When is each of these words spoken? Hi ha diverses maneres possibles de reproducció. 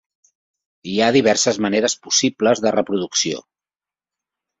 Hi 0.93 0.95
ha 0.99 1.09
diverses 1.15 1.59
maneres 1.65 1.95
possibles 2.05 2.63
de 2.65 2.73
reproducció. 2.77 3.43